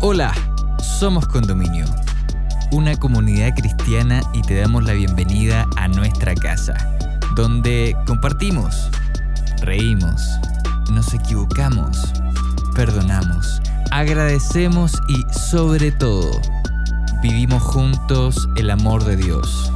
[0.00, 0.34] Hola,
[0.98, 1.86] somos Condominio,
[2.70, 6.74] una comunidad cristiana y te damos la bienvenida a nuestra casa,
[7.34, 8.90] donde compartimos,
[9.62, 10.22] reímos,
[10.92, 12.12] nos equivocamos,
[12.74, 16.42] perdonamos, agradecemos y sobre todo,
[17.22, 19.72] vivimos juntos el amor de Dios.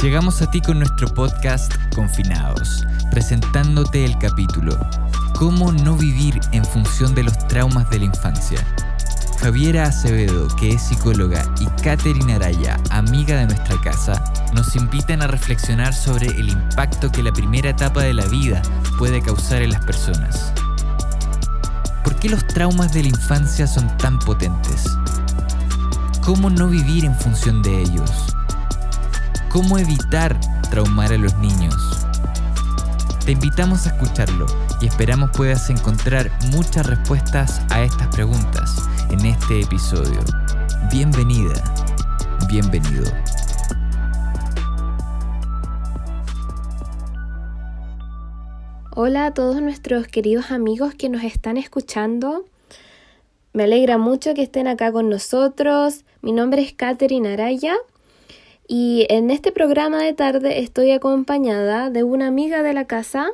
[0.00, 4.78] Llegamos a ti con nuestro podcast Confinados, presentándote el capítulo
[5.42, 8.64] ¿Cómo no vivir en función de los traumas de la infancia?
[9.42, 14.22] Javiera Acevedo, que es psicóloga, y Katherine Araya, amiga de nuestra casa,
[14.54, 18.62] nos invitan a reflexionar sobre el impacto que la primera etapa de la vida
[18.98, 20.52] puede causar en las personas.
[22.04, 24.84] ¿Por qué los traumas de la infancia son tan potentes?
[26.20, 28.12] ¿Cómo no vivir en función de ellos?
[29.48, 30.38] ¿Cómo evitar
[30.70, 31.74] traumar a los niños?
[33.26, 34.46] Te invitamos a escucharlo
[34.80, 40.20] y esperamos puedas encontrar muchas respuestas a estas preguntas en este episodio.
[40.90, 41.52] Bienvenida,
[42.48, 43.04] bienvenido.
[48.94, 52.46] Hola a todos nuestros queridos amigos que nos están escuchando.
[53.52, 56.06] Me alegra mucho que estén acá con nosotros.
[56.22, 57.76] Mi nombre es Katherine Araya
[58.66, 63.30] y en este programa de tarde estoy acompañada de una amiga de la casa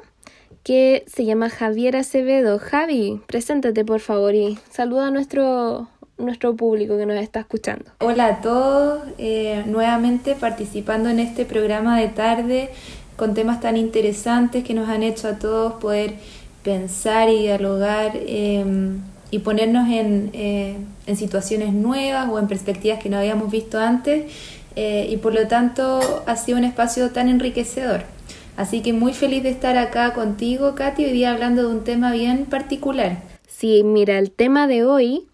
[0.69, 2.59] que se llama Javier Acevedo.
[2.59, 5.89] Javi, preséntate por favor y saluda a nuestro,
[6.19, 7.87] nuestro público que nos está escuchando.
[8.01, 12.69] Hola a todos, eh, nuevamente participando en este programa de tarde
[13.17, 16.17] con temas tan interesantes que nos han hecho a todos poder
[16.63, 23.09] pensar y dialogar em, y ponernos en, eh, en, situaciones nuevas o en perspectivas que
[23.09, 24.31] no habíamos visto antes
[24.77, 28.18] eh, y por lo tanto ha sido un espacio tan enriquecedor.
[28.59, 32.11] Así que muy feliz de estar acá contigo, Katy, hoy día hablando de un tema
[32.11, 33.23] bien particular.
[33.47, 35.29] Sí, mira, el tema de hoy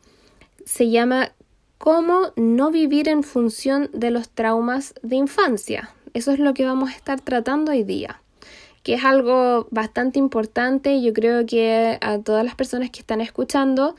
[0.66, 1.33] se llama
[1.78, 5.88] cómo no vivir en función de los traumas de infancia.
[6.12, 8.21] Eso es lo que vamos a estar tratando hoy día,
[8.82, 13.22] que es algo bastante importante y yo creo que a todas las personas que están
[13.22, 13.97] escuchando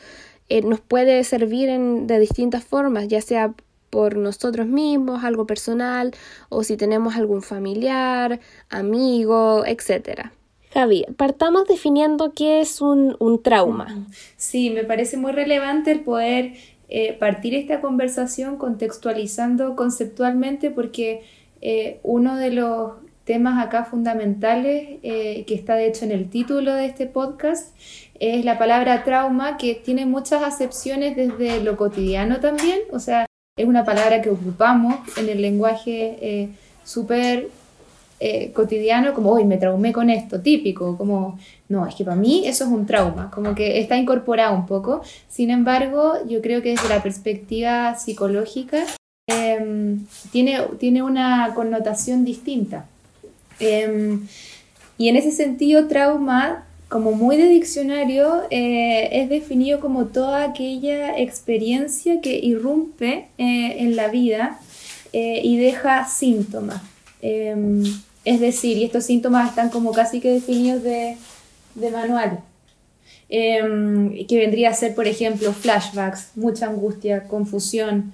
[0.50, 3.56] eh, nos puede servir en, de distintas formas, ya sea
[3.96, 6.14] por nosotros mismos, algo personal,
[6.50, 10.32] o si tenemos algún familiar, amigo, etc.
[10.74, 14.06] Javi, partamos definiendo qué es un, trauma.
[14.36, 16.56] Sí, me parece muy relevante el poder
[16.90, 21.24] eh, partir esta conversación contextualizando conceptualmente porque
[21.62, 26.74] eh, uno de los temas acá fundamentales eh, que está de hecho en el título
[26.74, 27.74] de este podcast
[28.20, 33.25] es la palabra trauma que tiene muchas acepciones desde lo cotidiano también, o sea,
[33.58, 36.50] es una palabra que ocupamos en el lenguaje eh,
[36.84, 37.48] súper
[38.20, 41.40] eh, cotidiano, como, hoy me traumé con esto, típico, como,
[41.70, 45.02] no, es que para mí eso es un trauma, como que está incorporado un poco.
[45.30, 48.84] Sin embargo, yo creo que desde la perspectiva psicológica
[49.28, 52.88] em, tiene, tiene una connotación distinta.
[53.62, 54.28] Em,
[54.98, 61.18] y en ese sentido, trauma como muy de diccionario, eh, es definido como toda aquella
[61.18, 64.60] experiencia que irrumpe eh, en la vida
[65.14, 66.82] eh, y deja síntomas.
[67.22, 67.84] Em,
[68.24, 71.18] es decir, y estos síntomas están como casi que definidos de,
[71.76, 72.40] de manual.
[73.28, 78.14] Em, que vendría a ser, por ejemplo, flashbacks, mucha angustia, confusión,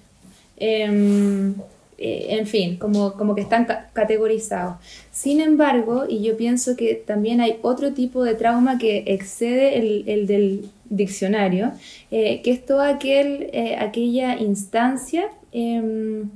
[0.58, 1.56] em,
[2.03, 4.78] eh, en fin, como, como que están categorizados.
[5.12, 10.25] Sin embargo, y yo pienso que también hay otro tipo de trauma que excede el,
[10.25, 11.73] del diccionario,
[12.09, 16.31] eh, que es toda eh, aquella instancia em,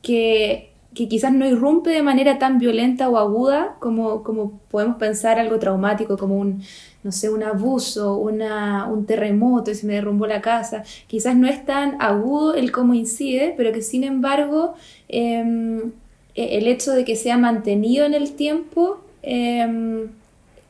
[0.00, 5.38] que, que, quizás no irrumpe de manera tan violenta o aguda como, como podemos pensar
[5.38, 6.62] algo traumático, como un,
[7.02, 10.84] no sé, un abuso, una, un terremoto y se me derrumbó la casa.
[11.06, 14.74] Quizás no es tan agudo el cómo incide, pero que sin embargo
[15.08, 15.92] em,
[16.34, 20.08] e, el hecho de que sea mantenido en el tiempo em,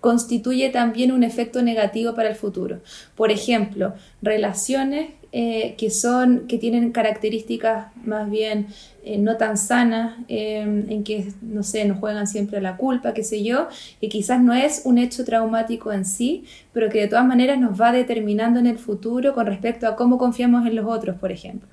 [0.00, 2.80] constituye también un efecto negativo para el futuro.
[3.14, 8.66] Por ejemplo, relaciones eh, que son, que tienen características más bien
[9.04, 13.14] eh, no tan sanas, em, en que, no sé, nos juegan siempre a la culpa,
[13.14, 13.68] qué sé yo,
[14.00, 17.80] y quizás no es un hecho traumático en sí, pero que de todas maneras nos
[17.80, 21.68] va determinando en el futuro con respecto a cómo confiamos en los otros, por ejemplo.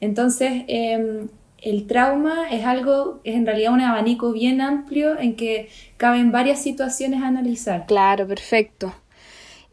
[0.00, 1.28] Entonces, em,
[1.66, 6.62] el trauma es algo, es en realidad un abanico bien amplio en que caben varias
[6.62, 7.86] situaciones a analizar.
[7.86, 8.94] Claro, perfecto.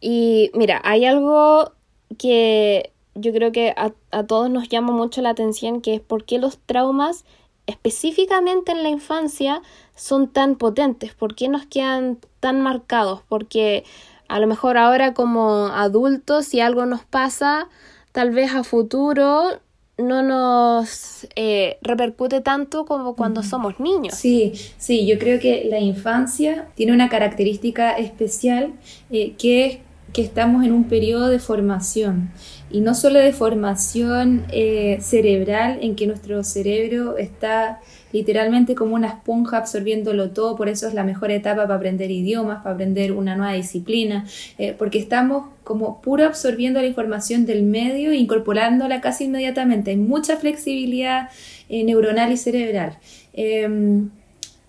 [0.01, 1.73] Y mira, hay algo
[2.17, 6.39] que yo creo que a, todos nos llama mucho la atención, que es por qué
[6.39, 7.25] los traumas,
[7.67, 9.61] específicamente en la infancia,
[9.95, 13.83] son tan potentes, por qué nos quedan tan marcados, porque
[14.27, 17.67] a lo mejor ahora como adultos, si algo nos pasa,
[18.13, 19.59] tal vez a futuro
[19.97, 24.15] no nos eh, repercute tanto como cuando somos niños.
[24.15, 28.73] Sí, sí, yo creo que la infancia tiene una característica especial
[29.11, 29.77] eh, que es
[30.13, 32.31] que estamos en un periodo de formación
[32.69, 37.81] y no solo de formación eh, cerebral en que nuestro cerebro está
[38.13, 42.61] literalmente como una esponja absorbiéndolo todo, por eso es la mejor etapa para aprender idiomas,
[42.63, 44.25] para aprender una nueva disciplina,
[44.57, 49.91] eh, porque estamos como puro absorbiendo la información del medio e incorporándola casi inmediatamente.
[49.91, 51.29] Hay mucha flexibilidad
[51.69, 52.97] eh, neuronal y cerebral.
[53.33, 54.11] Em,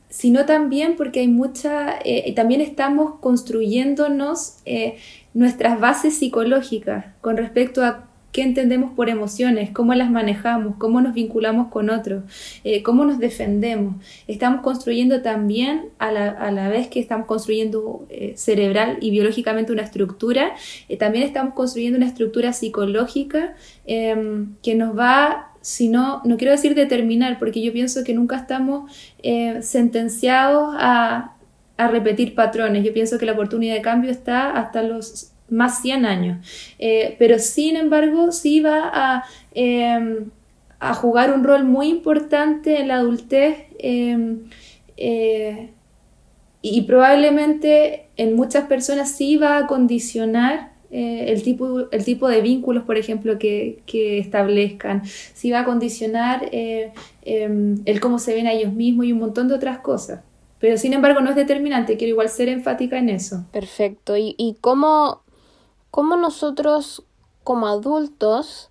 [0.08, 4.58] sino también porque hay mucha, eh, también estamos construyéndonos
[5.34, 11.14] nuestras bases psicológicas con respecto a qué entendemos por emociones, cómo las manejamos, cómo nos
[11.14, 12.24] vinculamos con otros,
[12.64, 13.94] eh, cómo nos defendemos.
[14.26, 20.56] Estamos construyendo también, a la, vez que estamos construyendo eh, cerebral y biológicamente una estructura,
[20.88, 23.54] eh, también estamos construyendo una estructura psicológica
[23.86, 28.36] em, que nos va si no, no quiero decir determinar, porque yo pienso que nunca
[28.36, 28.90] estamos
[29.62, 31.36] sentenciados a,
[31.76, 32.84] a repetir patrones.
[32.84, 36.74] Yo pienso que la oportunidad de cambio está hasta los más 100 años.
[36.78, 39.24] Eh, pero sin embargo, sí va a,
[39.54, 40.30] em,
[40.80, 44.44] a, jugar un rol muy importante en la adultez em,
[44.96, 45.70] eh,
[46.62, 52.40] y probablemente en muchas personas sí va a condicionar eh, el, tipo, el tipo de
[52.40, 58.46] vínculos, por ejemplo, que, que establezcan, sí va a condicionar em, el cómo se ven
[58.46, 60.20] a ellos mismos y un montón de otras cosas.
[60.60, 63.44] Pero sin embargo no es determinante, quiero igual ser enfática en eso.
[63.52, 64.16] Perfecto.
[64.16, 65.23] ¿Y, y cómo,
[65.94, 67.04] cómo nosotros
[67.44, 68.68] como adultos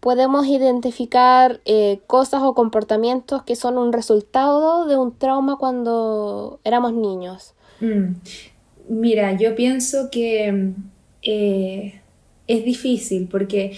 [0.00, 6.92] podemos identificar eh, cosas o comportamientos que son un resultado de un trauma cuando éramos
[6.92, 7.54] niños.
[7.80, 8.16] Mm.
[8.90, 10.74] Mira, yo pienso que
[11.22, 12.02] eh,
[12.46, 13.74] es difícil porque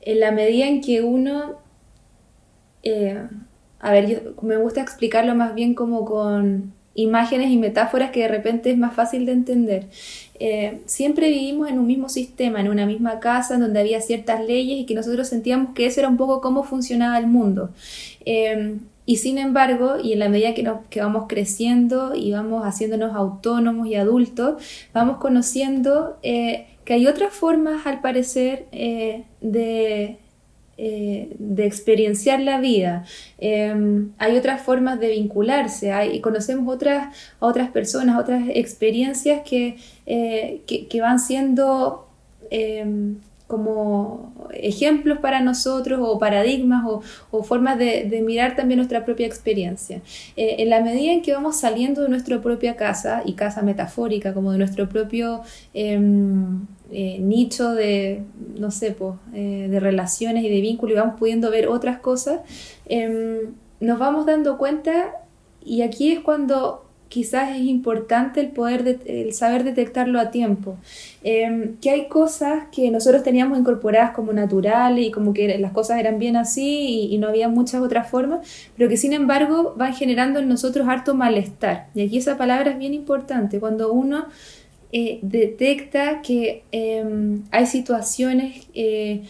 [0.00, 1.56] en la medida en que uno,
[2.84, 3.20] eh,
[3.80, 8.70] a ver, me gusta explicarlo más bien como con imágenes y metáforas que de repente
[8.70, 9.88] es más fácil de entender.
[10.44, 14.80] Eh, siempre vivimos en un mismo sistema, en una misma casa, donde había ciertas leyes
[14.80, 17.70] y que nosotros sentíamos que eso era un poco cómo funcionaba el mundo.
[18.24, 22.64] Eh, y sin embargo, y en la medida que, nos, que vamos creciendo y vamos
[22.64, 24.60] haciéndonos autónomos y adultos,
[24.92, 30.18] vamos conociendo eh, que hay otras formas, al parecer, de,
[30.84, 33.04] eh, de experienciar la vida.
[33.38, 39.76] Em, hay otras formas de vincularse, hay, conocemos otras, otras personas, otras experiencias que,
[40.06, 42.08] eh, que, van siendo
[42.50, 43.14] em,
[43.52, 46.86] como ejemplos para nosotros o paradigmas
[47.30, 50.00] o, formas de, mirar también nuestra propia experiencia.
[50.38, 54.32] Eh, en la medida en que vamos saliendo de nuestra propia casa, y casa metafórica,
[54.32, 55.42] como de nuestro propio
[55.74, 58.22] em, eh, nicho de,
[58.58, 58.96] no sé,
[59.34, 62.40] eh, de relaciones y de vínculos y vamos pudiendo ver otras cosas,
[62.86, 65.12] em, nos vamos dando cuenta
[65.62, 70.78] y aquí es cuando quizás es importante el poder, el saber detectarlo a tiempo.
[71.22, 75.98] Em, que hay cosas que nosotros teníamos incorporadas como naturales y como que las cosas
[75.98, 78.40] eran bien así y, no había muchas otras formas,
[78.78, 81.88] pero que sin embargo van generando en nosotros harto malestar.
[81.94, 83.60] Y aquí esa palabra es bien importante.
[83.60, 84.28] Cuando uno
[84.90, 89.24] eh, detecta que em, hay situaciones eh,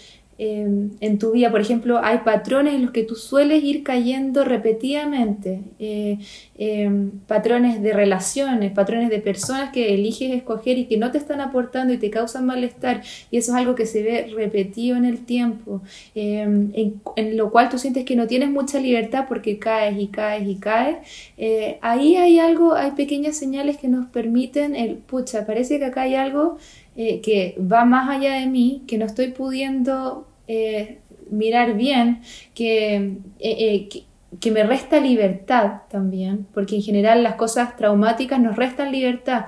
[0.45, 1.53] Em, en tu vida.
[1.53, 6.19] Por ejemplo, hay patrones en los que tú sueles ir cayendo repetidamente, eh,
[6.65, 11.41] em, patrones de relaciones, patrones de personas que eliges escoger y que no te están
[11.41, 13.03] aportando y te causan malestar,
[13.33, 15.83] y eso es algo que se ve repetido en el tiempo,
[16.15, 16.71] em,
[17.17, 20.57] en, lo cual tú sientes que no tienes mucha libertad porque caes y caes y
[20.57, 20.99] caes.
[21.37, 26.03] Eh, ahí hay algo, hay pequeñas señales que nos permiten el, pucha, parece que acá
[26.03, 26.59] hay algo
[26.97, 30.99] eh, que va más allá de mí, que no estoy pudiendo eh,
[31.31, 32.21] mirar bien,
[32.55, 34.05] que, que,
[34.51, 39.47] me resta libertad también, porque en general las cosas traumáticas nos restan libertad,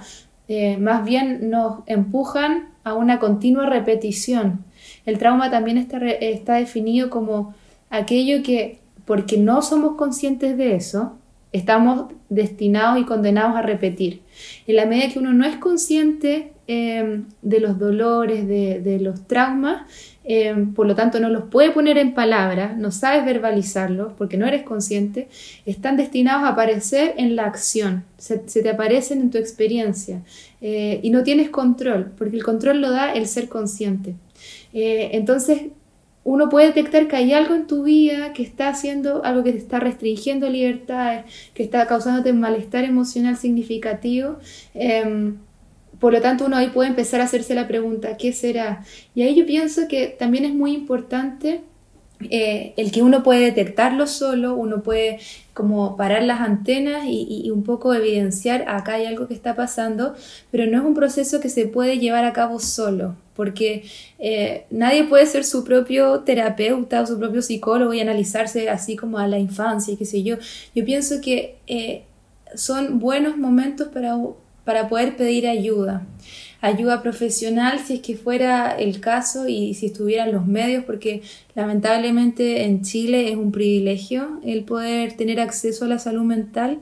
[0.79, 4.65] más bien nos empujan a una continua repetición.
[5.07, 7.55] El trauma también está, está definido como
[7.89, 11.17] aquello que, porque no somos conscientes de eso,
[11.53, 14.21] estamos destinados y condenados a repetir.
[14.67, 19.83] En la medida que uno no es consciente Em, de los dolores, de, los traumas,
[20.25, 24.47] em, por lo tanto no los puede poner en palabras, no sabes verbalizarlos porque no
[24.47, 25.29] eres consciente,
[25.67, 30.23] están destinados a aparecer en la acción, se, te aparecen en tu experiencia
[30.61, 34.15] eh, y no tienes control, porque el control lo da el ser consciente.
[34.73, 35.63] Eh, entonces,
[36.25, 39.59] uno puede detectar que hay algo en tu vida que está haciendo algo que te
[39.59, 44.39] está restringiendo libertades, que está causándote un malestar emocional significativo.
[44.73, 45.37] Em,
[46.05, 48.85] por lo tanto, uno ahí puede empezar a hacerse la pregunta, ¿qué será?
[49.15, 51.63] Y ahí yo pienso que también es muy importante
[52.29, 55.19] eh, el que uno puede detectarlo solo, uno puede
[55.55, 60.15] como parar las antenas y, un poco evidenciar acá hay algo que está pasando,
[60.51, 63.85] pero no es un proceso que se puede llevar a cabo solo, porque
[64.19, 69.17] eh, nadie puede ser su propio terapeuta o su propio psicólogo y analizarse así como
[69.17, 70.37] a la infancia y qué sé yo.
[70.75, 72.05] Yo pienso que eh,
[72.55, 74.19] son buenos momentos para,
[74.65, 76.07] para poder pedir ayuda
[76.65, 81.21] ayuda profesional si es que fuera el caso y si estuvieran los medios, porque
[81.55, 86.79] lamentablemente en Chile es un privilegio el poder tener acceso a la salud mental.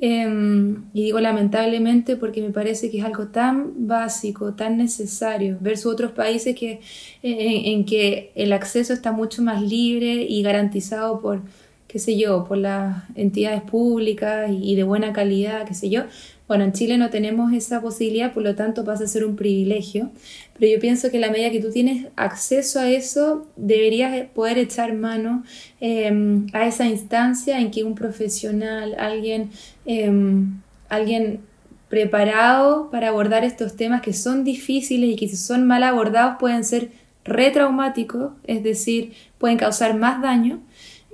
[0.00, 5.92] Em, y digo lamentablemente porque me parece que es algo tan básico, tan necesario, versus
[5.92, 6.80] otros países que,
[7.22, 11.40] en, que el acceso está mucho más libre y garantizado por,
[11.88, 16.02] qué sé yo, por las entidades públicas y de buena calidad, qué sé yo.
[16.46, 20.10] Bueno, en Chile no tenemos esa posibilidad, por lo tanto pasa a ser un privilegio,
[20.58, 24.92] pero yo pienso que la medida que tú tienes acceso a eso, deberías poder echar
[24.92, 25.42] mano
[25.80, 29.50] em, a esa instancia en que un profesional, alguien,
[29.86, 30.60] em,
[30.90, 31.40] alguien
[31.88, 36.64] preparado para abordar estos temas que son difíciles y que si son mal abordados pueden
[36.64, 36.90] ser
[37.24, 40.60] retraumáticos, es decir, pueden causar más daño.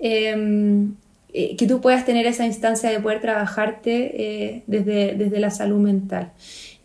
[0.01, 0.95] Em,
[1.33, 5.79] eh, que tú puedas tener esa instancia de poder trabajarte eh, desde, desde, la salud
[5.79, 6.33] mental.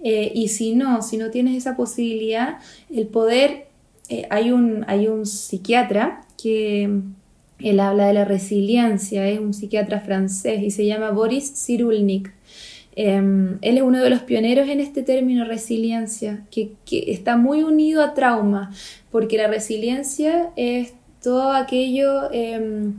[0.04, 2.60] Eh, y si no, si no tienes esa posibilidad,
[2.94, 3.66] el poder,
[4.30, 7.02] hay, un, hay un psiquiatra que
[7.60, 12.32] él habla de la resiliencia, es un psiquiatra francés y se llama Boris Cyrulnik.
[12.96, 17.64] Em, él es uno de los pioneros en este término resiliencia, que, que, está muy
[17.64, 18.72] unido a trauma,
[19.12, 22.94] porque la resiliencia es todo aquello em,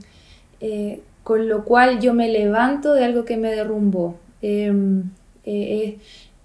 [1.27, 4.15] con lo cual yo me levanto de algo que me derrumbó.
[4.43, 5.11] Em,
[5.43, 5.99] eh,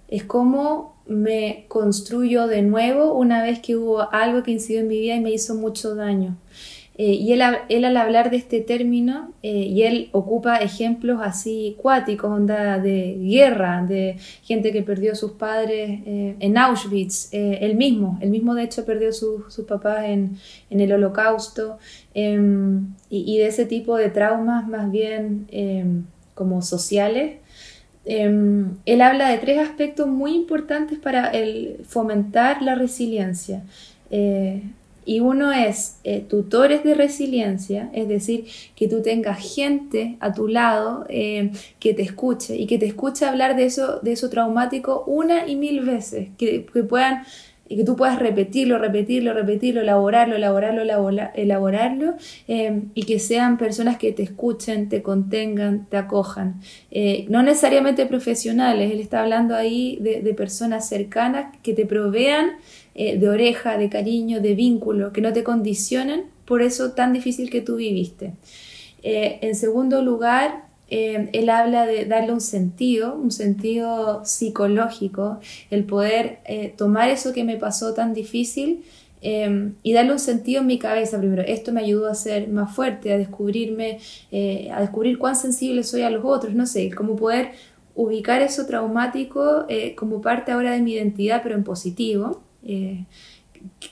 [0.08, 4.98] es como me construyo de nuevo una vez que hubo algo que incidió en mi
[4.98, 6.36] vida y me hizo mucho daño.
[6.98, 12.30] Eh, y él, al hablar de este término, eh, y él ocupa ejemplos así cuáticos,
[12.30, 18.18] onda de guerra, de gente que perdió a sus padres eh, en Auschwitz, él mismo,
[18.20, 20.36] él mismo de hecho perdió a sus papás en,
[20.70, 21.78] el holocausto,
[22.12, 27.38] em, y, de ese tipo de traumas más bien em, como sociales.
[28.04, 31.32] Em, él habla de tres aspectos muy importantes para
[31.84, 33.62] fomentar la resiliencia.
[35.04, 40.48] Y uno es eh, tutores de resiliencia, es decir, que tú tengas gente a tu
[40.48, 45.04] lado eh, que te escuche y que te escuche hablar de eso, de eso traumático
[45.06, 47.24] una y mil veces, que, que puedan
[47.72, 50.82] y que tú puedas repetirlo, repetirlo, repetirlo, elaborarlo, elaborarlo,
[51.34, 52.14] elaborarlo,
[52.48, 56.60] eh, y que sean personas que te escuchen, te contengan, te acojan.
[57.28, 62.52] no necesariamente profesionales, él está hablando ahí de, de personas cercanas que te provean
[62.94, 67.48] eh, de oreja, de cariño, de vínculo, que no te condicionen por eso tan difícil
[67.48, 68.34] que tú viviste.
[69.02, 75.84] Eh, en segundo lugar, eh, él habla de darle un sentido, un sentido psicológico, el
[75.84, 76.40] poder
[76.76, 78.84] tomar eso que me pasó tan difícil
[79.22, 81.42] y darle un sentido en mi cabeza primero.
[81.42, 86.10] Esto me ayudó a ser más fuerte, a descubrirme, a descubrir cuán sensible soy a
[86.10, 87.52] los otros, no sé, cómo poder
[87.94, 92.42] ubicar eso traumático como parte ahora de mi identidad, pero en positivo.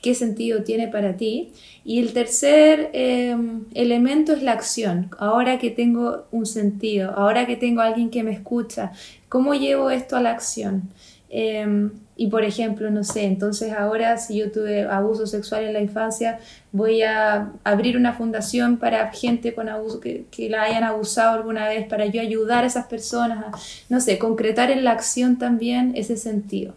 [0.02, 1.52] Qué sentido tiene para ti.
[1.84, 5.10] Y el tercer em, elemento es la acción.
[5.18, 8.92] Ahora que tengo un sentido, ahora que tengo alguien que me escucha,
[9.28, 10.90] ¿cómo llevo esto a la acción?
[11.28, 15.80] Em, y por ejemplo, no sé, entonces ahora si yo tuve abuso sexual en la
[15.80, 16.38] infancia,
[16.70, 21.88] voy a abrir una fundación para gente con abuso, que, la hayan abusado alguna vez,
[21.88, 23.58] para yo ayudar a esas personas a,
[23.88, 26.74] no sé, concretar en la acción también ese sentido.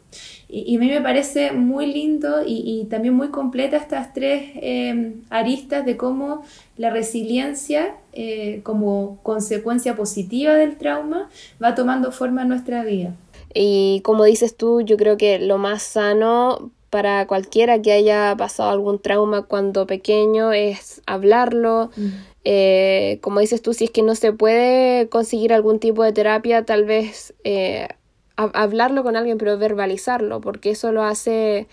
[0.48, 5.86] Y, a mí me parece muy lindo y, también muy completa estas tres em, aristas
[5.86, 6.46] de cómo
[6.78, 11.30] la resiliencia, eh, como consecuencia positiva del trauma,
[11.62, 13.14] va tomando forma en nuestra vida.
[13.54, 18.70] Y como dices tú, yo creo que lo más sano para cualquiera que haya pasado
[18.70, 21.90] algún trauma cuando pequeño es hablarlo.
[21.96, 22.08] Mm.
[22.46, 26.66] Eh, como dices tú, si es que no se puede conseguir algún tipo de terapia,
[26.66, 27.88] tal vez eh,
[28.36, 31.68] hablarlo con alguien, pero verbalizarlo, porque eso lo hace,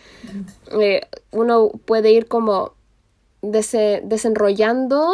[0.80, 2.72] eh, uno puede ir como
[3.42, 5.10] desenrollando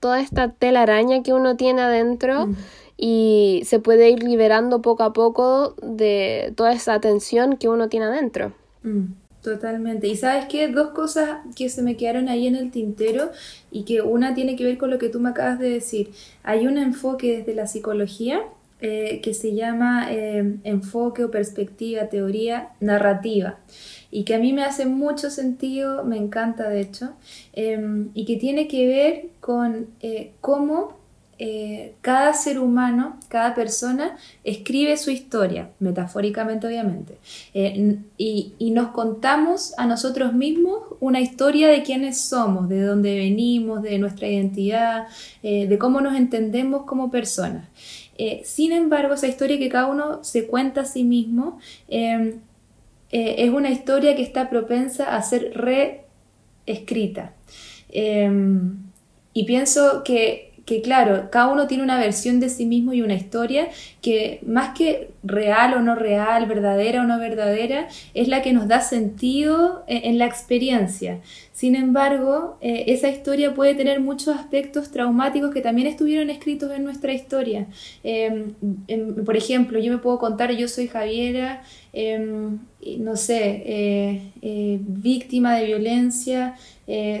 [0.00, 2.56] toda esta telaraña que uno tiene adentro mm.
[2.96, 8.06] Y se puede ir liberando poco a poco de toda esa tensión que uno tiene
[8.06, 8.52] adentro.
[8.82, 9.12] Mm,
[9.42, 10.08] totalmente.
[10.08, 13.30] Y sabes qué, dos cosas que se me quedaron ahí en el tintero
[13.70, 16.10] y que una tiene que ver con lo que tú me acabas de decir.
[16.42, 18.42] Hay un enfoque desde la psicología
[18.80, 23.58] eh, que se llama eh, enfoque o perspectiva, teoría narrativa
[24.10, 27.14] y que a mí me hace mucho sentido, me encanta de hecho,
[27.52, 29.88] em, y que tiene que ver con
[31.38, 37.18] eh, cada ser humano, cada persona escribe su historia, metafóricamente obviamente,
[37.54, 43.82] y, y, nos contamos a nosotros mismos una historia de quiénes somos, de dónde venimos,
[43.82, 45.06] de nuestra identidad,
[45.42, 47.66] de cómo nos entendemos como personas.
[48.18, 52.40] Eh, sin embargo, esa historia que cada uno se cuenta a sí mismo em,
[53.10, 57.34] eh, es una historia que está propensa a ser reescrita.
[57.90, 58.78] Em,
[59.32, 63.14] y pienso que que claro, cada uno tiene una versión de sí mismo y una
[63.14, 63.68] historia
[64.02, 68.66] que más que real o no real, verdadera o no verdadera, es la que nos
[68.66, 71.20] da sentido en, la experiencia.
[71.52, 76.82] Sin embargo, eh, esa historia puede tener muchos aspectos traumáticos que también estuvieron escritos en
[76.82, 77.68] nuestra historia.
[78.02, 78.54] Em,
[78.88, 82.58] em, por ejemplo, yo me puedo contar, yo soy Javiera, em,
[82.98, 86.56] no sé, eh, eh, víctima de violencia,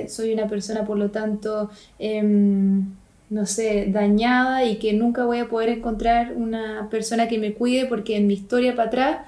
[0.08, 1.70] soy una persona, por lo tanto,
[3.28, 7.86] no sé, dañada y que nunca voy a poder encontrar una persona que me cuide
[7.86, 9.18] porque en mi historia para atrás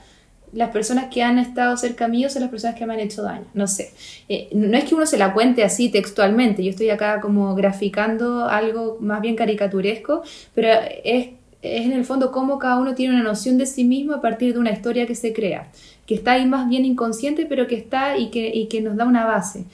[0.53, 3.45] las personas que han estado cerca mío son las personas que me han hecho daño,
[3.55, 3.91] no sé.
[4.29, 8.47] Eh, no es que uno se la cuente así textualmente, yo estoy acá como graficando
[8.47, 10.23] algo más bien caricaturesco,
[10.55, 10.69] pero
[11.05, 14.21] es, es en el fondo cómo cada uno tiene una noción de sí mismo a
[14.21, 15.69] partir de una historia que se crea,
[16.07, 19.05] que está ahí más bien inconsciente, pero que está y que, y que nos da
[19.05, 19.65] una base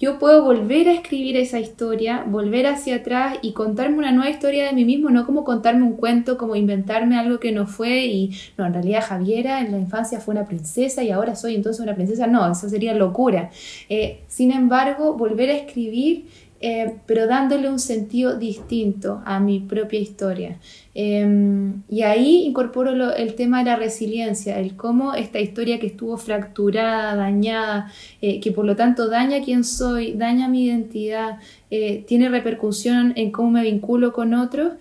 [0.00, 4.66] yo puedo volver a escribir esa historia, volver hacia atrás y contarme una nueva historia
[4.66, 8.30] de mí mismo, no como contarme un cuento, como inventarme algo que no fue y
[8.56, 11.94] no, en realidad Javiera en la infancia fue una princesa y ahora soy entonces una
[11.94, 13.50] princesa, no, eso sería locura.
[13.88, 16.26] Eh, sin embargo, volver a escribir
[16.60, 20.58] eh, pero dándole un sentido distinto a mi propia historia.
[20.92, 26.16] Em, y ahí incorporo el tema de la resiliencia, el cómo esta historia que estuvo
[26.16, 31.38] fracturada, dañada, eh, que por lo tanto daña quién soy, daña mi identidad,
[31.70, 34.72] eh, tiene repercusión en cómo me vinculo con otros,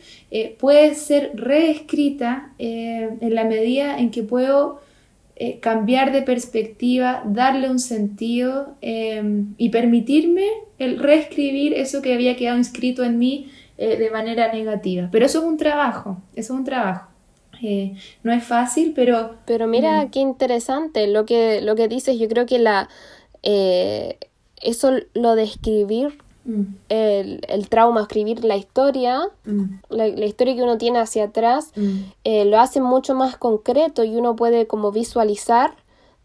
[0.60, 4.82] puede ser reescrita en la medida en que puedo
[5.62, 10.48] cambiar de perspectiva, darle un sentido em, y permitirme
[10.80, 15.10] el reescribir eso que había quedado inscrito en mí eh, de manera negativa.
[15.12, 17.10] Pero eso es un trabajo, eso es un trabajo.
[17.62, 19.36] Eh, no es fácil, pero...
[19.46, 20.10] Pero mira mm.
[20.10, 22.18] qué interesante lo que, lo que dices.
[22.18, 22.90] Yo creo que la,
[23.44, 24.18] eh,
[24.62, 26.18] eso lo de escribir
[26.48, 26.64] mm.
[26.90, 29.64] el, trauma, escribir la historia, mm.
[29.90, 31.72] la, la, historia que uno tiene hacia atrás,
[32.26, 35.76] lo hace mucho más concreto y uno puede como visualizar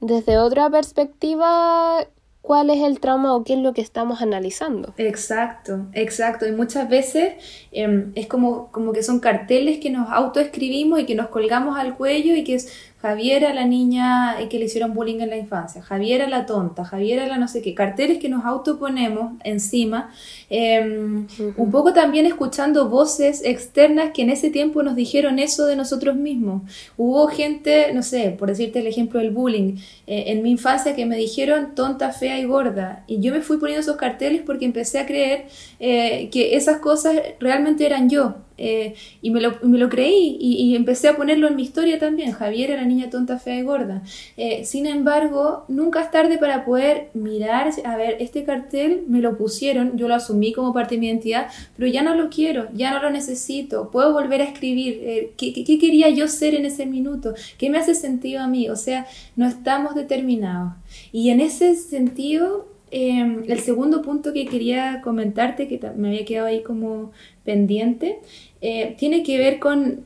[0.01, 2.07] desde otra perspectiva
[2.43, 4.93] cuál es el trauma o qué es lo que estamos analizando.
[4.99, 6.47] Exacto, exacto.
[6.47, 7.35] Y muchas veces
[7.71, 11.97] em, es como, como que son carteles que nos autoescribimos y que nos colgamos al
[11.97, 16.29] cuello y que es Javiera la niña que le hicieron bullying en la infancia, Javiera
[16.29, 20.13] la tonta, Javiera la no sé qué, carteles que nos autoponemos encima,
[20.49, 25.75] em, un poco también escuchando voces externas que en ese tiempo nos dijeron eso de
[25.75, 26.63] nosotros mismos.
[26.97, 31.05] Hubo gente, no sé, por decirte el ejemplo del bullying, eh, en mi infancia que
[31.05, 35.01] me dijeron tonta, fea y gorda, y yo me fui poniendo esos carteles porque empecé
[35.01, 35.47] a creer
[35.81, 38.37] eh, que esas cosas realmente eran yo.
[38.65, 42.31] Eh, y me lo, me lo creí y, empecé a ponerlo en mi historia también.
[42.31, 44.05] Javier era niña tonta, fea y gorda.
[44.37, 49.37] Eh, sin embargo, nunca es tarde para poder mirar, a ver, este cartel me lo
[49.37, 52.93] pusieron, yo lo asumí como parte de mi identidad, pero ya no lo quiero, ya
[52.93, 55.01] no lo necesito, puedo volver a escribir.
[55.03, 57.35] Eh, ¿qué, qué, quería yo ser en ese minuto?
[57.59, 58.69] ¿Qué me hace sentido a mí?
[58.69, 60.75] O sea, no estamos determinados.
[61.11, 66.47] Y en ese sentido, em, el segundo punto que quería comentarte, que me había quedado
[66.47, 67.11] ahí como
[67.45, 68.21] pendiente,
[68.63, 70.05] eh, tiene que ver con,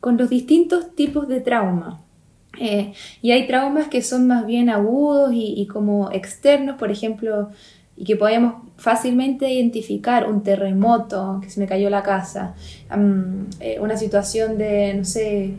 [0.00, 2.00] los distintos tipos de trauma.
[2.58, 7.50] Eh, y hay traumas que son más bien agudos y, como externos, por ejemplo,
[7.96, 12.54] y que podemos fácilmente identificar un terremoto, que se me cayó la casa,
[13.60, 15.52] eh, una situación de, no sé,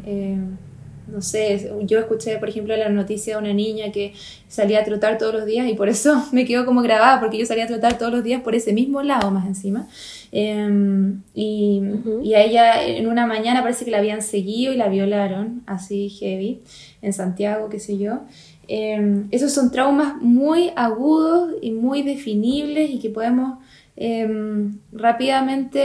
[1.07, 4.13] no sé, yo escuché, por ejemplo, la noticia de una niña que
[4.47, 7.45] salía a trotar todos los días y por eso me quedó como grabada, porque yo
[7.45, 9.87] salía a trotar todos los días por ese mismo lado más encima.
[10.31, 11.81] Em, y,
[12.35, 16.61] a ella en una mañana parece que la habían seguido y la violaron, así heavy,
[17.01, 18.19] en Santiago, qué sé yo.
[18.67, 23.59] Em, esos son traumas muy agudos y muy definibles y que podemos
[23.95, 25.79] em, rápidamente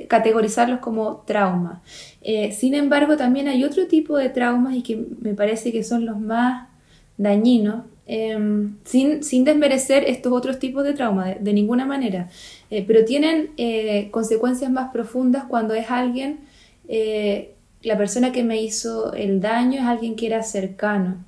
[0.00, 1.82] eh, categorizarlos como trauma.
[2.24, 6.04] Eh, sin embargo, también hay otro tipo de traumas y que me parece que son
[6.04, 6.68] los más
[7.16, 12.28] dañinos, Em, sin, sin, desmerecer estos otros tipos de trauma, de, ninguna manera,
[12.70, 16.40] eh, pero tienen eh, consecuencias más profundas cuando es alguien
[16.86, 21.24] eh, la persona que me hizo el daño es alguien que era cercano,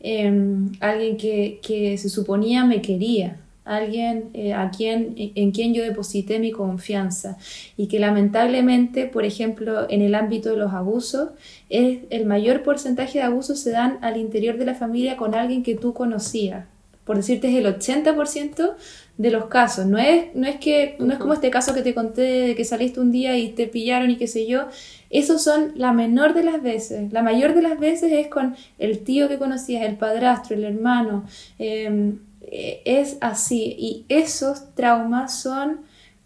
[0.00, 3.40] em, alguien que, que, se suponía me quería,
[3.76, 7.38] alguien eh, a quien, en quien yo deposité mi confianza
[7.76, 11.30] y que lamentablemente, por ejemplo, en el ámbito de los abusos,
[11.68, 15.62] es, el mayor porcentaje de abusos se dan al interior de la familia con alguien
[15.62, 16.66] que tú conocías.
[17.04, 18.74] Por decirte, es el 80%
[19.16, 19.86] de los casos.
[19.86, 22.64] No es, no es que, no es como este caso que te conté de que
[22.64, 24.66] saliste un día y te pillaron y qué sé yo.
[25.10, 27.12] Esos son la menor de las veces.
[27.12, 31.24] La mayor de las veces es con el tío que conocías, el padrastro, el hermano.
[31.58, 33.76] Em, eh, es así.
[33.78, 35.80] Y esos traumas son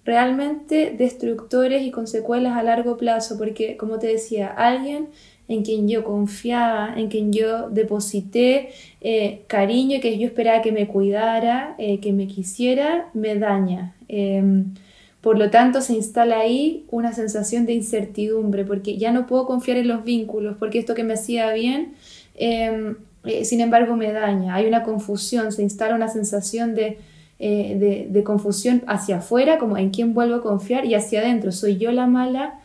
[0.04, 5.08] realmente destructores y con secuelas a largo plazo, porque como te decía, alguien
[5.48, 10.87] en quien yo confiaba, en quien yo deposité eh, cariño, que yo esperaba que me
[10.87, 13.94] cuidara, eh, que me quisiera, me daña.
[14.08, 14.74] Em,
[15.20, 19.78] por lo tanto, se instala ahí una sensación de incertidumbre, porque ya no puedo confiar
[19.78, 21.94] en los vínculos, porque esto que me hacía bien,
[22.37, 24.54] em, eh, sin embargo, me daña.
[24.54, 26.98] Hay una confusión, se instala una sensación de,
[27.38, 31.76] de, de confusión hacia afuera, como en quién vuelvo a confiar, y hacia adentro, soy
[31.76, 32.60] yo la mala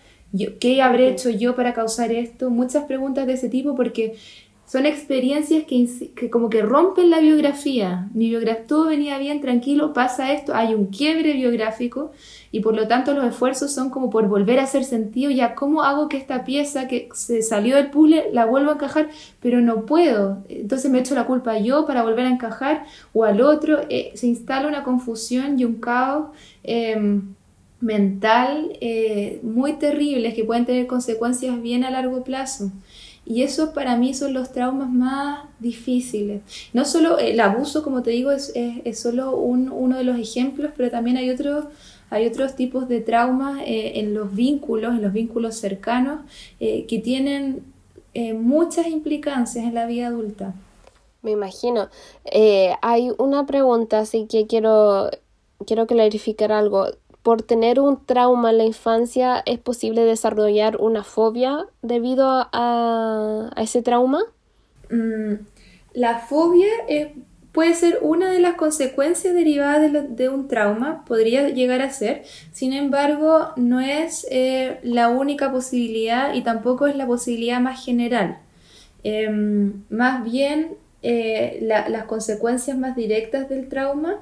[0.60, 2.52] ¿Qué habré hecho yo para causar esto?
[2.52, 4.16] Muchas preguntas de ese tipo porque
[4.70, 8.08] son experiencias que, como que rompen la biografía.
[8.14, 12.12] Mi biografía, todo venía bien, tranquilo, pasa esto, hay un quiebre biográfico
[12.52, 15.82] y por lo tanto los esfuerzos son como por volver a hacer sentido, ya cómo
[15.82, 19.88] hago que esta pieza que se salió del puzzle la vuelva a encajar, pero no
[19.88, 20.44] puedo.
[20.50, 23.82] Entonces me echo la culpa yo para volver a encajar o al otro.
[23.90, 26.28] Eh, se instala una confusión y un caos.
[26.62, 27.34] Em,
[27.82, 32.72] mental eh, muy terribles que pueden tener consecuencias bien a largo plazo.
[33.30, 36.42] Y eso para mí son los traumas más difíciles.
[36.74, 40.72] No solo el abuso, como te digo, es, es, solo un, uno de los ejemplos,
[40.76, 41.66] pero también hay otros,
[42.10, 46.22] hay otros tipos de traumas eh, en los vínculos, en los vínculos cercanos,
[46.60, 47.64] eh, que tienen
[48.42, 50.54] muchas implicancias en la vida adulta.
[51.22, 51.88] Me imagino.
[52.82, 55.12] hay una pregunta, así que quiero,
[55.66, 56.88] quiero clarificar algo
[57.30, 63.84] por tener un trauma en la infancia es posible desarrollar una fobia debido a, ese
[63.84, 64.24] trauma?
[64.90, 65.34] Mm,
[65.94, 66.66] la fobia
[67.52, 72.74] puede ser una de las consecuencias derivadas de, un trauma, podría llegar a ser, sin
[72.74, 78.40] embargo no es eh, la única posibilidad y tampoco es la posibilidad más general.
[79.04, 84.20] Em, más bien eh, las consecuencias más directas del trauma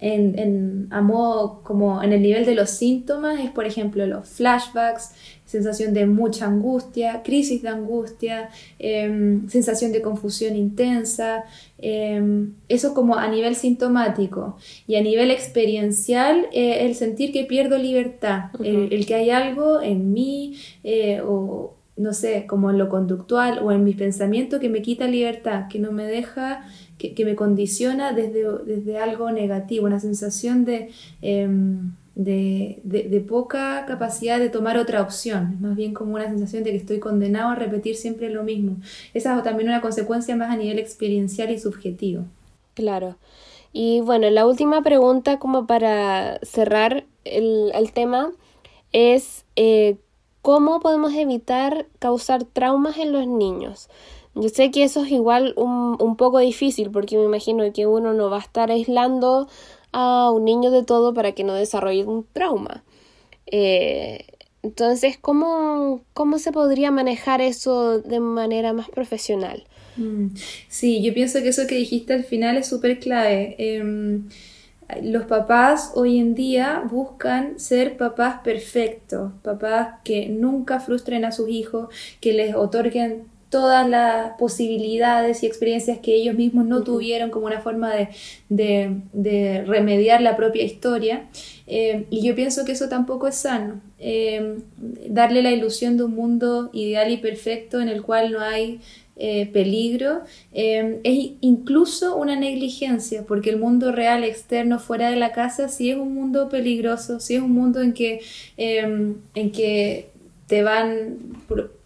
[0.00, 4.28] en, en, a modo como en el nivel de los síntomas es por ejemplo los
[4.28, 5.12] flashbacks,
[5.44, 11.44] sensación de mucha angustia, crisis de angustia, em, sensación de confusión intensa,
[11.78, 14.56] em, eso como a nivel sintomático.
[14.86, 20.12] Y a nivel experiencial eh, el sentir que pierdo libertad, el, que hay algo en
[20.12, 24.80] mí eh, o no sé, como en lo conductual o en mi pensamiento que me
[24.80, 26.64] quita libertad, que no me deja
[26.96, 30.66] que, me condiciona desde, desde, algo negativo, una sensación
[31.22, 36.70] em, de, de, poca capacidad de tomar otra opción, más bien como una sensación de
[36.70, 38.76] que estoy condenado a repetir siempre lo mismo.
[39.14, 42.24] Esa es también una consecuencia más a nivel experiencial y subjetivo.
[42.74, 43.16] Claro.
[43.72, 48.32] Y bueno, la última pregunta como para cerrar el, el tema
[48.92, 49.96] es eh,
[50.42, 53.88] cómo podemos evitar causar traumas en los niños.
[54.34, 58.14] Yo sé que eso es igual un, un poco difícil porque me imagino que uno
[58.14, 59.48] no va a estar aislando
[59.92, 62.84] a un niño de todo para que no desarrolle un trauma.
[63.46, 64.26] Eh,
[64.62, 69.64] entonces, ¿cómo, ¿cómo se podría manejar eso de manera más profesional?
[69.96, 70.28] Mm,
[70.68, 73.56] sí, yo pienso que eso que dijiste al final es súper clave.
[73.58, 74.28] Em,
[75.02, 81.48] los papás hoy en día buscan ser papás perfectos, papás que nunca frustren a sus
[81.48, 81.88] hijos,
[82.20, 87.60] que les otorguen todas las posibilidades y experiencias que ellos mismos no tuvieron como una
[87.60, 87.92] forma
[88.48, 91.26] de, remediar la propia historia.
[91.66, 93.80] Eh, y yo pienso que eso tampoco es sano.
[93.98, 98.80] Eh, darle la ilusión de un mundo ideal y perfecto en el cual no hay
[99.20, 105.68] eh, peligro es incluso una negligencia, porque el mundo real externo fuera de la casa
[105.68, 108.20] sí es un mundo peligroso, sí es un mundo en que,
[108.56, 110.10] en que
[110.46, 111.18] te van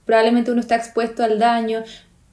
[0.04, 1.82] probablemente uno está expuesto al daño.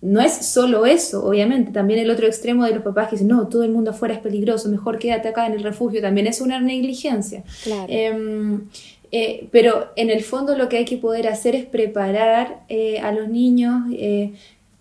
[0.01, 3.47] No es solo eso, obviamente, también el otro extremo de los papás que dicen, no,
[3.47, 6.59] todo el mundo afuera es peligroso, mejor quédate acá en el refugio, también es una
[6.59, 7.43] negligencia.
[7.87, 8.61] Em,
[9.11, 13.11] eh, pero en el fondo lo que hay que poder hacer es preparar eh, a
[13.11, 14.33] los niños eh,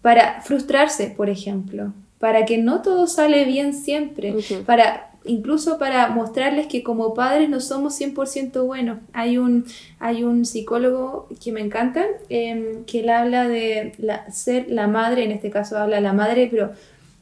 [0.03, 4.35] para frustrarse, por ejemplo, para que no todo sale bien siempre,
[4.67, 8.99] para incluso para mostrarles que como padres no somos 100% buenos.
[9.13, 9.65] Hay un,
[9.99, 13.93] hay un psicólogo que me encanta, em, que él habla de
[14.31, 16.71] ser la madre, en este caso habla la madre, pero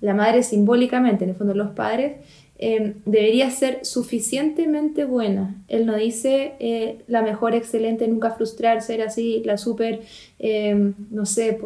[0.01, 2.19] la madre simbólicamente, en el fondo los padres,
[2.61, 5.55] Em, debería ser suficientemente buena.
[5.68, 10.01] Él no dice eh, la mejor, excelente, nunca frustrar, ser así, la súper,
[10.40, 11.57] em, no sé,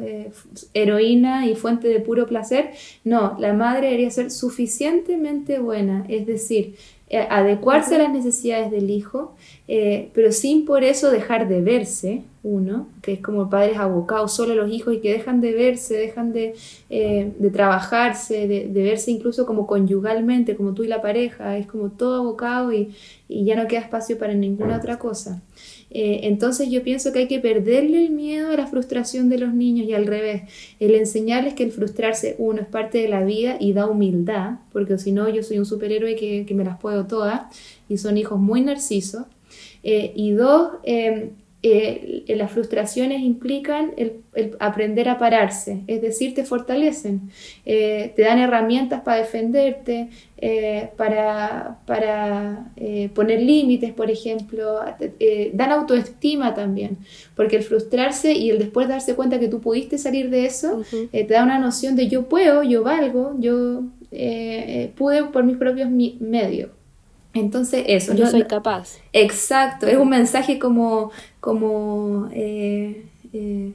[0.00, 0.30] eh,
[0.72, 2.70] heroína y fuente de puro placer.
[3.04, 6.76] No, la madre debería ser suficientemente buena, es decir,
[7.10, 9.34] eh, adecuarse a las necesidades del hijo,
[9.66, 14.56] pero sin por eso dejar de verse, uno, que es como padres abocados solo a
[14.56, 16.54] los hijos y que dejan de verse, dejan de,
[16.88, 22.16] eh, trabajarse, de, verse incluso como conyugalmente, como tú y la pareja, es como todo
[22.16, 22.94] abocado y,
[23.28, 25.42] y ya no queda espacio para ninguna otra cosa.
[25.90, 29.54] Eh, entonces yo pienso que hay que perderle el miedo a la frustración de los
[29.54, 30.42] niños y al revés,
[30.80, 34.98] el enseñarles que el frustrarse, uno, es parte de la vida y da humildad, porque
[34.98, 37.42] si no yo soy un superhéroe que, me las puedo todas
[37.88, 39.24] y son hijos muy narcisos.
[39.84, 40.72] Eh, y dos,
[41.60, 44.20] eh, las frustraciones implican el,
[44.60, 47.32] aprender a pararse, es decir, te fortalecen,
[47.66, 52.70] eh, te dan herramientas para defenderte, eh, para, para
[53.12, 54.78] poner límites, por ejemplo,
[55.52, 56.98] dan autoestima también,
[57.34, 61.24] porque el frustrarse y el después darse cuenta que tú pudiste salir de eso, te
[61.24, 63.82] da una noción de yo puedo, yo valgo, yo
[64.94, 66.70] pude por mis propios medios.
[67.38, 68.14] Entonces, eso.
[68.14, 68.98] Yo soy capaz.
[69.12, 73.72] Exacto, es un mensaje como, como, eh, eh,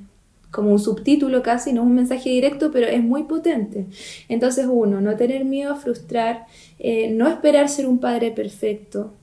[0.51, 3.85] como un subtítulo casi, no es un mensaje directo, pero es muy potente.
[4.29, 6.45] Entonces, uno, no tener miedo a frustrar,
[6.79, 9.13] eh, no esperar ser un padre perfecto.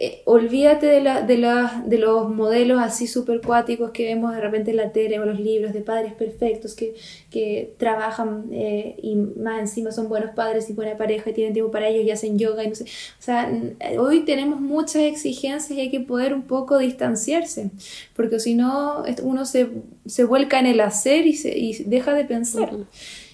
[0.00, 4.40] Eh, olvídate de, la, de, la, de, los modelos así super cuáticos que vemos de
[4.40, 6.94] repente en la tele o los libros de padres perfectos que,
[7.32, 11.72] que trabajan eh, y más encima son buenos padres y buena pareja y tienen tiempo
[11.72, 12.84] para ellos y hacen yoga y no sé.
[12.84, 13.52] O sea,
[13.98, 17.70] hoy tenemos muchas exigencias y hay que poder un poco distanciarse,
[18.14, 19.68] porque si no, uno se,
[20.06, 22.70] se, vuelca en el hacer y, se, y deja de pensar.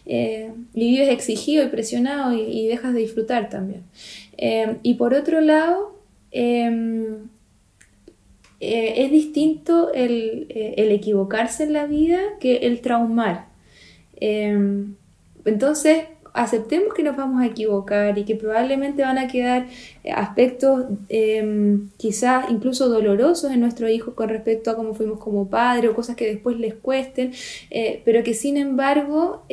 [0.06, 3.82] Eh, y vives exigido y presionado y, y dejas de disfrutar también.
[4.82, 5.93] y por otro lado,
[6.36, 7.28] Em,
[8.58, 13.46] eh, es distinto eh, el, equivocarse en la vida que el traumar.
[14.16, 14.96] Em,
[15.44, 19.68] entonces, aceptemos que nos vamos a equivocar y que probablemente van a quedar
[20.12, 25.88] aspectos em, quizás incluso dolorosos en nuestro hijo con respecto a cómo fuimos como padre
[25.88, 27.32] o cosas que después les cuesten,
[27.70, 29.44] eh, pero que sin embargo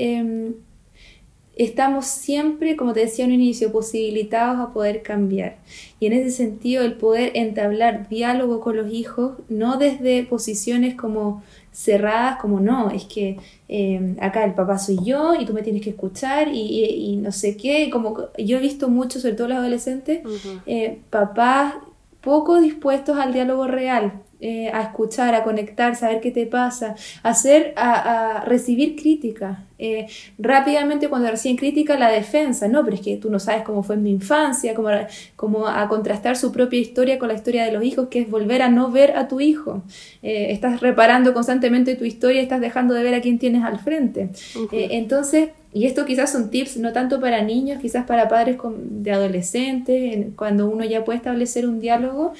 [1.63, 5.57] estamos siempre, como te decía en un inicio, posibilitados a poder cambiar.
[5.99, 11.43] Y en ese sentido, el poder entablar diálogo con los hijos, no desde posiciones como
[11.71, 13.37] cerradas, como no, es que
[13.69, 17.55] eh, acá el papá soy yo y tú me tienes que escuchar y, no sé
[17.55, 20.21] qué, como yo he visto mucho, sobre todo los adolescentes,
[20.65, 21.75] eh, papás
[22.21, 27.73] poco dispuestos al diálogo real, eh, a escuchar, a conectar, saber qué te pasa, hacer,
[27.75, 29.65] a, a recibir crítica.
[29.77, 30.07] Eh,
[30.37, 33.95] rápidamente cuando reciben crítica la defensa, no, pero es que tú no sabes cómo fue
[33.95, 34.89] en mi infancia, como,
[35.35, 38.61] como a contrastar su propia historia con la historia de los hijos, que es volver
[38.61, 39.83] a no ver a tu hijo.
[40.21, 43.79] Eh, estás reparando constantemente tu historia y estás dejando de ver a quién tienes al
[43.79, 44.29] frente.
[44.71, 50.27] entonces, y esto quizás son tips no tanto para niños, quizás para padres de adolescentes,
[50.35, 52.33] cuando uno ya puede establecer un diálogo,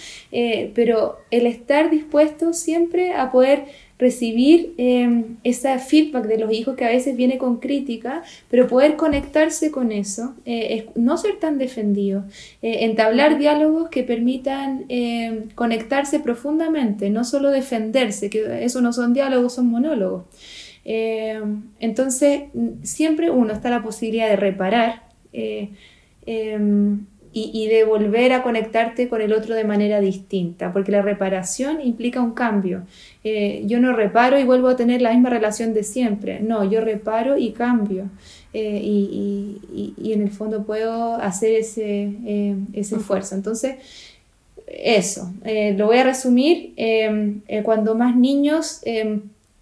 [0.76, 3.65] pero el estar dispuesto siempre a poder
[4.02, 8.96] recibir eh, ese feedback de los hijos que a veces viene con crítica, pero poder
[8.96, 12.26] conectarse con eso, eh, no ser tan defendido,
[12.63, 19.13] eh, entablar diálogos que permitan eh, conectarse profundamente, no solo defenderse, que eso no son
[19.13, 20.24] diálogos, son monólogos.
[20.84, 22.44] Entonces,
[22.84, 25.04] siempre uno está la posibilidad de reparar
[27.34, 32.22] y, de volver a conectarte con el otro de manera distinta, porque la reparación implica
[32.22, 32.84] un cambio.
[33.24, 36.82] Eh, yo no reparo y vuelvo a tener la misma relación de siempre, no, yo
[36.82, 38.10] reparo y cambio.
[38.54, 43.36] Eh, y, en el fondo puedo hacer ese, eh, ese esfuerzo.
[43.36, 43.76] Entonces,
[44.67, 45.32] eso,
[45.76, 46.74] lo voy a resumir.
[47.63, 48.82] cuando más niños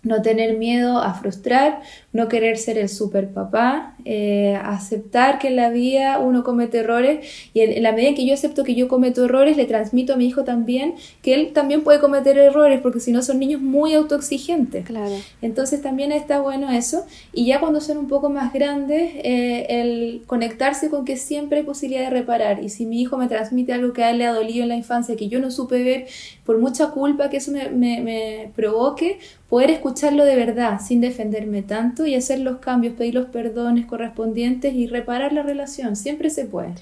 [0.02, 1.82] no tener miedo a frustrar,
[2.14, 7.28] no querer ser el super papá, eh, aceptar que en la vida uno comete errores
[7.54, 10.16] y en, la medida en que yo acepto que yo cometo errores, le transmito a
[10.16, 13.94] mi hijo también que él también puede cometer errores porque si no son niños muy
[13.94, 14.86] autoexigentes.
[14.86, 15.16] Claro.
[15.42, 20.24] Entonces también está bueno eso y ya cuando son un poco más grandes, eh, el
[20.28, 23.92] conectarse con que siempre hay posibilidad de reparar y si mi hijo me transmite algo
[23.92, 26.08] que a él le ha dolido en la infancia, que yo no supe ver
[26.46, 31.64] por mucha culpa que eso me, me, me provoque, poder escucharlo de verdad, sin defenderme
[31.64, 35.96] tanto y hacer los cambios, pedir los perdones correspondientes y reparar la relación.
[35.96, 36.76] Siempre se puede.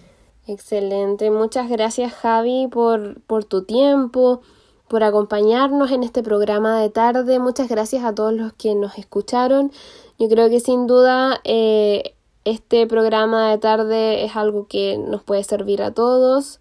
[0.46, 1.32] Excelente.
[1.32, 4.42] Muchas gracias Javi por, por tu tiempo,
[4.88, 7.40] por acompañarnos en este programa de tarde.
[7.40, 9.72] Muchas gracias a todos los que nos escucharon.
[10.20, 15.44] Yo creo que sin duda eh, este programa de tarde es algo que nos puede
[15.44, 16.60] servir a todos.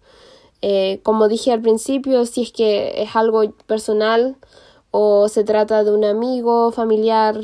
[0.61, 4.35] Eh, como dije al principio, si es que es algo personal
[4.91, 7.35] o se trata de un amigo, familiar,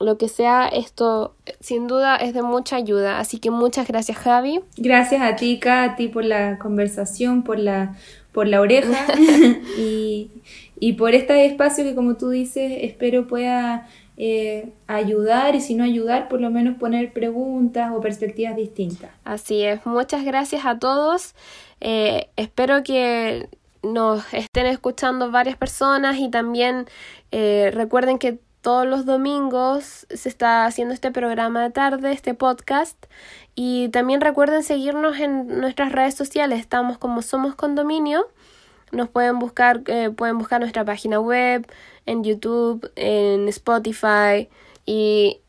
[0.00, 3.18] lo que sea, esto sin duda es de mucha ayuda.
[3.18, 4.60] Así que muchas gracias Javi.
[4.76, 7.96] Gracias a ti, a ti por la conversación, por la,
[8.32, 9.06] por la oreja
[9.78, 10.30] y,
[10.78, 15.82] y por este espacio que como tú dices espero pueda eh, ayudar y si no
[15.82, 19.10] ayudar, por lo menos poner preguntas o perspectivas distintas.
[19.24, 21.34] Así es, muchas gracias a todos.
[21.80, 23.48] Eh, espero que
[23.84, 26.86] nos estén escuchando varias personas y también
[27.30, 32.96] eh, recuerden que todos los domingos se está haciendo este programa de tarde, este podcast.
[33.54, 36.60] Y también recuerden seguirnos en nuestras redes sociales.
[36.60, 38.26] Estamos como Somos Condominio.
[38.90, 41.66] Nos pueden buscar, eh, pueden buscar nuestra página web,
[42.06, 44.48] en YouTube, en Spotify
[44.86, 45.40] y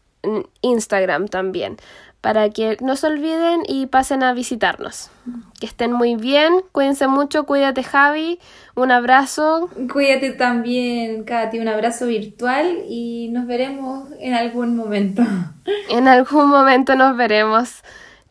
[0.62, 1.78] Instagram también
[2.26, 5.12] para que no se olviden y pasen a visitarnos.
[5.60, 8.40] Que estén muy bien, cuídense mucho, cuídate Javi,
[8.74, 9.70] un abrazo.
[9.94, 15.22] Cuídate también, Katy, un abrazo virtual y nos veremos en algún momento.
[15.90, 17.84] En algún momento nos veremos.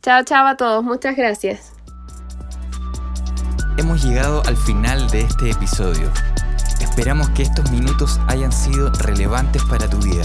[0.03, 1.73] Chao, chao a todos, muchas gracias.
[3.79, 6.11] Hemos llegado al final de este episodio.
[6.81, 10.25] Esperamos que estos minutos hayan sido relevantes para tu vida.